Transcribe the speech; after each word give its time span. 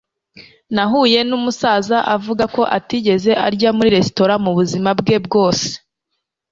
nahuye 0.75 1.19
numusaza 1.29 1.97
uvuga 2.17 2.45
ko 2.55 2.61
atigeze 2.77 3.31
arya 3.47 3.69
muri 3.77 3.89
resitora 3.97 4.33
mubuzima 4.43 4.89
bwe 4.99 5.15
bwose 5.25 5.67